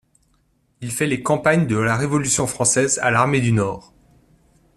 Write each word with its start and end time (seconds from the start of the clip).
Il 0.81 0.91
fait 0.91 1.05
les 1.05 1.21
campagnes 1.21 1.67
de 1.67 1.77
la 1.77 1.95
Révolution 1.95 2.47
française 2.47 2.97
à 3.03 3.11
l'armée 3.11 3.39
du 3.39 3.51
Nord. 3.51 3.93